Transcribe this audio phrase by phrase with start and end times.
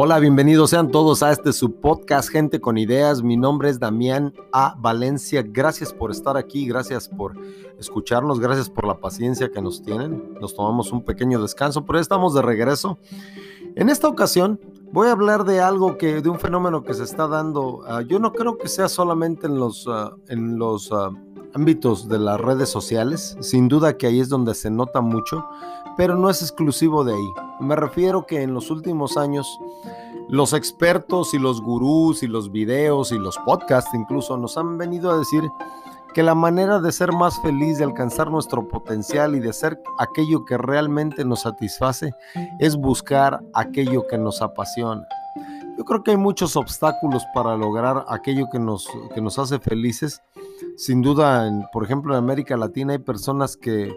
[0.00, 3.24] Hola, bienvenidos sean todos a este su podcast Gente con Ideas.
[3.24, 4.76] Mi nombre es Damián A.
[4.78, 5.42] Valencia.
[5.44, 7.36] Gracias por estar aquí, gracias por
[7.80, 10.34] escucharnos, gracias por la paciencia que nos tienen.
[10.40, 12.96] Nos tomamos un pequeño descanso, pero estamos de regreso.
[13.74, 14.60] En esta ocasión
[14.92, 17.78] voy a hablar de algo que, de un fenómeno que se está dando.
[17.78, 21.10] Uh, yo no creo que sea solamente en los, uh, en los uh,
[21.54, 23.36] ámbitos de las redes sociales.
[23.40, 25.44] Sin duda que ahí es donde se nota mucho,
[25.96, 27.32] pero no es exclusivo de ahí.
[27.60, 29.46] Me refiero que en los últimos años
[30.28, 35.10] los expertos y los gurús y los videos y los podcasts incluso nos han venido
[35.10, 35.42] a decir
[36.14, 40.44] que la manera de ser más feliz, de alcanzar nuestro potencial y de hacer aquello
[40.44, 42.12] que realmente nos satisface
[42.58, 45.06] es buscar aquello que nos apasiona.
[45.76, 50.20] Yo creo que hay muchos obstáculos para lograr aquello que nos, que nos hace felices.
[50.76, 53.92] Sin duda, por ejemplo, en América Latina hay personas que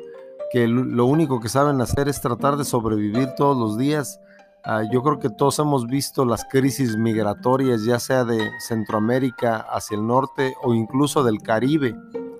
[0.51, 4.19] que lo único que saben hacer es tratar de sobrevivir todos los días.
[4.65, 9.95] Uh, yo creo que todos hemos visto las crisis migratorias, ya sea de Centroamérica hacia
[9.95, 11.95] el norte o incluso del Caribe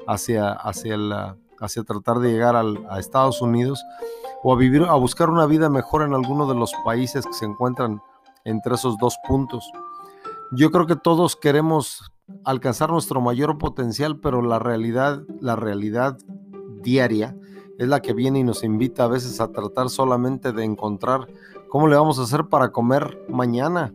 [0.08, 3.82] hacia, hacia, la, hacia tratar de llegar a Estados Unidos
[4.44, 7.46] o a vivir, a buscar una vida mejor en alguno de los países que se
[7.46, 8.02] encuentran
[8.44, 9.72] entre esos dos puntos.
[10.52, 12.12] Yo creo que todos queremos
[12.44, 16.18] alcanzar nuestro mayor potencial, pero la realidad, la realidad
[16.82, 17.36] diaria
[17.78, 21.28] es la que viene y nos invita a veces a tratar solamente de encontrar
[21.70, 23.94] cómo le vamos a hacer para comer mañana.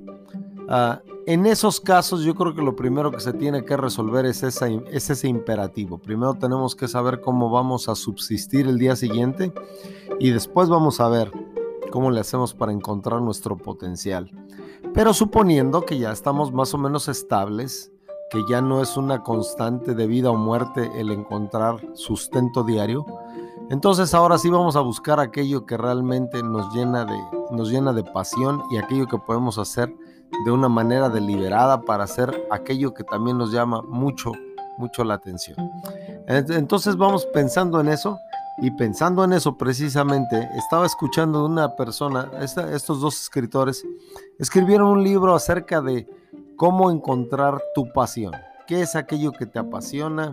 [0.69, 4.43] Uh, en esos casos yo creo que lo primero que se tiene que resolver es,
[4.43, 5.99] esa, es ese imperativo.
[5.99, 9.53] Primero tenemos que saber cómo vamos a subsistir el día siguiente
[10.19, 11.31] y después vamos a ver
[11.91, 14.31] cómo le hacemos para encontrar nuestro potencial.
[14.95, 17.93] Pero suponiendo que ya estamos más o menos estables,
[18.31, 23.07] que ya no es una constante de vida o muerte el encontrar sustento diario,
[23.71, 27.19] entonces ahora sí vamos a buscar aquello que realmente nos llena de,
[27.51, 29.93] nos llena de pasión y aquello que podemos hacer
[30.45, 34.33] de una manera deliberada para hacer aquello que también nos llama mucho,
[34.79, 35.57] mucho la atención.
[36.29, 38.19] Entonces vamos pensando en eso
[38.59, 43.85] y pensando en eso precisamente, estaba escuchando de una persona, estos dos escritores,
[44.39, 46.09] escribieron un libro acerca de
[46.57, 48.33] cómo encontrar tu pasión.
[48.67, 50.33] ¿Qué es aquello que te apasiona?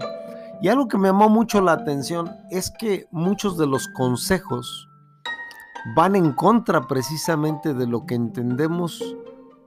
[0.62, 4.88] Y algo que me llamó mucho la atención es que muchos de los consejos
[5.96, 9.16] van en contra precisamente de lo que entendemos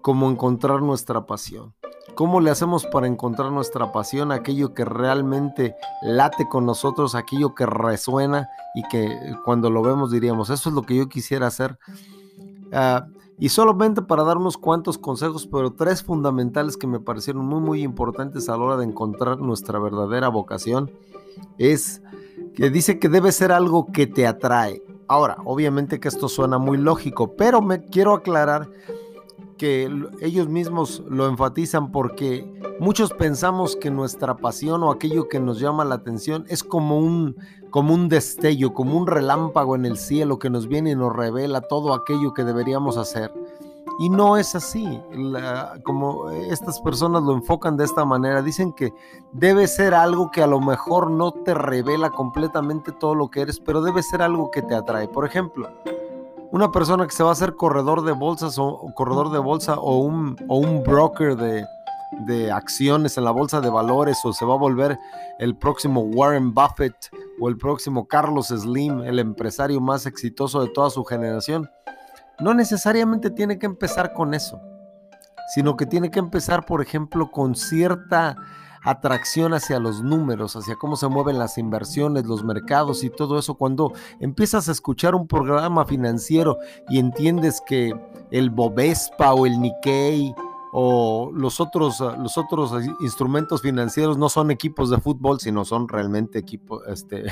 [0.01, 1.75] como encontrar nuestra pasión.
[2.15, 7.67] ¿Cómo le hacemos para encontrar nuestra pasión, aquello que realmente late con nosotros, aquello que
[7.67, 11.79] resuena y que cuando lo vemos diríamos, eso es lo que yo quisiera hacer?
[12.73, 17.61] Uh, y solamente para dar unos cuantos consejos, pero tres fundamentales que me parecieron muy,
[17.61, 20.91] muy importantes a la hora de encontrar nuestra verdadera vocación,
[21.59, 22.03] es
[22.55, 24.83] que dice que debe ser algo que te atrae.
[25.09, 28.69] Ahora, obviamente que esto suena muy lógico, pero me quiero aclarar
[29.57, 29.91] que
[30.21, 32.47] ellos mismos lo enfatizan porque
[32.81, 37.37] muchos pensamos que nuestra pasión o aquello que nos llama la atención es como un,
[37.71, 41.63] como un destello, como un relámpago en el cielo que nos viene y nos revela
[41.63, 43.33] todo aquello que deberíamos hacer.
[43.99, 45.01] Y no es así,
[45.83, 48.93] como estas personas lo enfocan de esta manera, dicen que
[49.33, 53.59] debe ser algo que a lo mejor no te revela completamente todo lo que eres,
[53.59, 55.09] pero debe ser algo que te atrae.
[55.09, 55.71] Por ejemplo,
[56.53, 59.99] una persona que se va a hacer corredor de bolsas o, corredor de bolsa o
[59.99, 61.65] un, o un broker de,
[62.27, 64.99] de acciones en la bolsa de valores o se va a volver
[65.39, 66.95] el próximo Warren Buffett
[67.41, 71.71] o el próximo Carlos Slim, el empresario más exitoso de toda su generación.
[72.39, 74.61] No necesariamente tiene que empezar con eso,
[75.55, 78.37] sino que tiene que empezar, por ejemplo, con cierta
[78.87, 83.55] atracción hacia los números, hacia cómo se mueven las inversiones, los mercados y todo eso.
[83.55, 86.59] Cuando empiezas a escuchar un programa financiero
[86.89, 87.93] y entiendes que
[88.31, 90.33] el Bovespa o el Nikkei
[90.73, 96.39] o los otros, los otros instrumentos financieros no son equipos de fútbol, sino son realmente
[96.39, 97.25] equipos, este,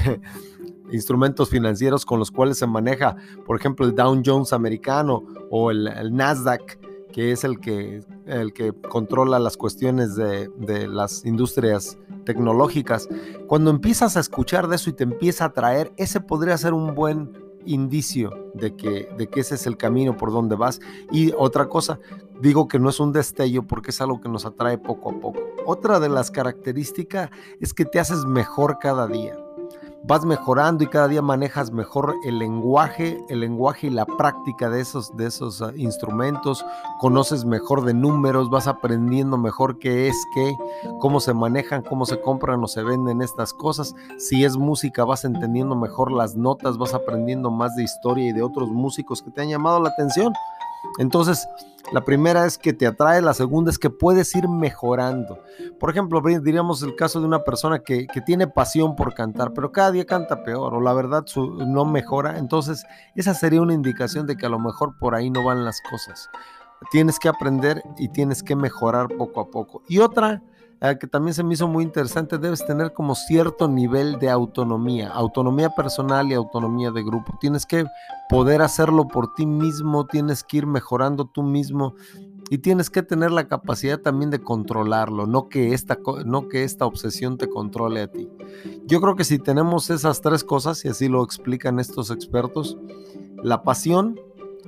[0.91, 3.15] instrumentos financieros con los cuales se maneja,
[3.47, 6.81] por ejemplo, el Dow Jones americano o el, el Nasdaq
[7.15, 13.09] que es el que, el que controla las cuestiones de, de, las industrias tecnológicas,
[13.47, 16.97] cuando empiezas a escuchar de eso y te empieza a traer, ese podría ser un
[16.97, 17.33] buen
[17.67, 20.81] indicio de que, de que ese es el camino por donde vas.
[21.13, 22.01] Y otra cosa,
[22.41, 25.39] digo que no es un destello porque es algo que nos atrae poco a poco.
[25.67, 29.37] Otra de las características es que te haces mejor cada día
[30.07, 34.81] vas mejorando y cada día manejas mejor el lenguaje, el lenguaje y la práctica de
[34.81, 36.65] esos, de esos ah, instrumentos,
[36.99, 40.57] conoces mejor de números, vas aprendiendo mejor qué es qué,
[41.01, 43.95] cómo se manejan, cómo se compran o se venden estas cosas.
[44.19, 48.43] Si es música, vas entendiendo mejor las notas, vas aprendiendo más de historia y de
[48.43, 50.33] otros músicos que te han llamado la atención.
[50.99, 51.47] Entonces,
[51.93, 55.39] la primera es que te atrae, la segunda es que puedes ir mejorando.
[55.79, 59.93] Por ejemplo, diríamos el caso de una persona que, tiene pasión por cantar, pero cada
[59.93, 62.39] día canta peor o la verdad no mejora.
[62.39, 62.85] Entonces,
[63.15, 66.31] esa sería una indicación de que a lo mejor por ahí no van las cosas.
[66.91, 69.83] Tienes que aprender y tienes que mejorar poco a poco.
[69.89, 70.43] Y otra
[70.85, 75.09] eh, que también se me hizo muy interesante, debes tener como cierto nivel de autonomía,
[75.09, 77.39] autonomía personal y autonomía de grupo.
[77.41, 77.87] Tienes que
[78.29, 81.95] poder hacerlo por ti mismo, tienes que ir mejorando tú mismo
[82.51, 86.85] y tienes que tener la capacidad también de controlarlo, no que esta, no que esta
[86.85, 88.29] obsesión te controle a ti.
[88.85, 92.77] Yo creo que si tenemos esas tres cosas, y así lo explican estos expertos,
[93.43, 94.21] la pasión,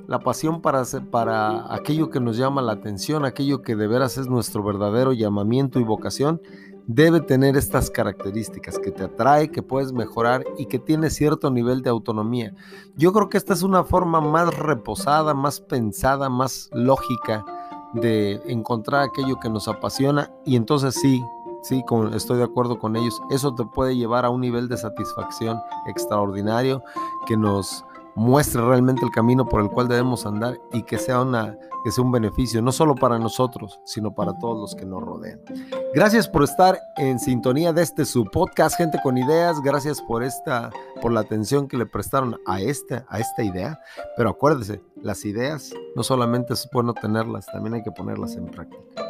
[0.07, 4.27] la pasión para, para aquello que nos llama la atención, aquello que de veras es
[4.27, 6.41] nuestro verdadero llamamiento y vocación,
[6.87, 11.81] debe tener estas características, que te atrae, que puedes mejorar y que tiene cierto nivel
[11.81, 12.53] de autonomía.
[12.95, 17.45] Yo creo que esta es una forma más reposada, más pensada, más lógica
[17.93, 21.21] de encontrar aquello que nos apasiona y entonces sí,
[21.61, 21.83] sí,
[22.13, 26.81] estoy de acuerdo con ellos, eso te puede llevar a un nivel de satisfacción extraordinario
[27.25, 27.83] que nos
[28.17, 32.03] muestre realmente el camino por el cual debemos andar y que sea, una, que sea
[32.03, 35.39] un beneficio, no solo para nosotros, sino para todos los que nos rodean.
[35.93, 39.61] Gracias por estar en sintonía de este su podcast, Gente con Ideas.
[39.61, 43.79] Gracias por esta, por la atención que le prestaron a esta, a esta idea.
[44.17, 49.06] Pero acuérdese, las ideas no solamente es bueno tenerlas, también hay que ponerlas en práctica.